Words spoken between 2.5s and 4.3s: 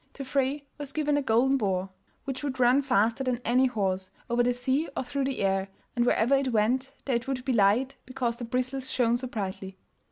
run faster than any horse,